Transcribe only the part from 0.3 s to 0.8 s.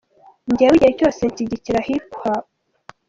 Njyewe